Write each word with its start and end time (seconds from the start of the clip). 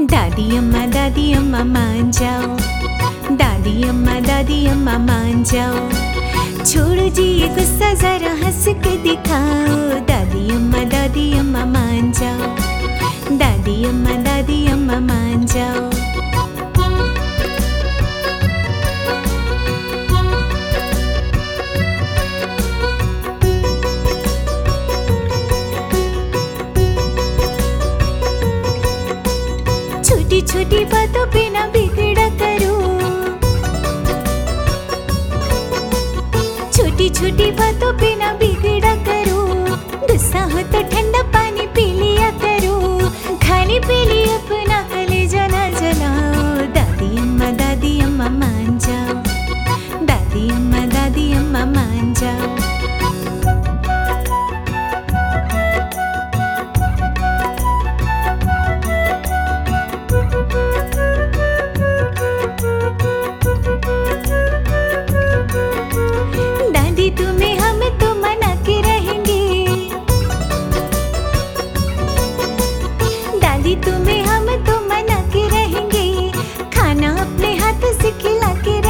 दादी 0.00 0.56
अम्मा 0.56 0.86
दादी 0.86 1.32
अम्मा 1.32 1.62
मान 1.64 2.10
जाओ 2.10 2.56
दादी 3.36 3.82
अम्मा 3.88 4.18
दादी 4.20 4.66
अम्मा 4.66 4.96
मान 4.98 5.44
जाओ 5.44 5.88
छोड़ो 6.64 7.08
जी 7.08 7.22
ये 7.22 7.48
गुस्सा, 7.48 7.92
जरा 7.94 8.32
हंस 8.42 8.64
के 8.68 8.96
दिखाओ। 9.02 9.76
दादी 10.10 10.50
अम्मा 10.54 10.84
दादी 10.94 11.32
अम्मा 11.38 11.64
मान 11.64 12.12
जाओ 12.12 12.56
दादी 13.38 13.84
अम्मा 13.84 14.16
दादी 14.22 14.66
अम्मा 14.66 14.98
मान 15.00 15.46
जाओ 15.46 15.93
छोटी 30.34 30.46
छोटी 30.50 30.84
बातों 30.90 31.24
पे 31.32 31.42
ना 31.50 31.66
बिगड़ा 31.72 32.28
करो। 32.38 32.74
छोटी 36.74 37.08
छोटी 37.10 37.50
बातों 37.60 37.92
पे 38.00 38.14
ना 38.18 38.32
बिगड़ा 38.40 38.94
करो। 39.06 39.38
गुस्सा 40.06 40.42
हो 40.52 40.62
तो 40.72 40.82
ठंडा 40.90 41.22
वापस 77.74 78.02
खिला 78.22 78.52
के 78.64 78.80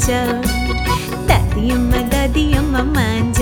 ಮಾಂಜ 0.00 0.10
ತಾತಿಯಮ್ಮ 1.28 1.94
ದಾದಿಯಮ್ಮ 2.12 2.76
ಮಾಂಜ 2.94 3.39